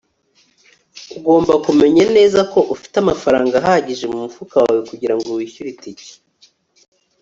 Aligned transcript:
Ugomba 1.17 1.53
kumenya 1.65 2.03
neza 2.17 2.39
ko 2.51 2.59
ufite 2.75 2.95
amafaranga 3.03 3.53
ahagije 3.61 4.05
mumufuka 4.11 4.55
wawe 4.63 4.81
kugirango 4.89 5.27
wishyure 5.37 5.69
itike 5.75 6.11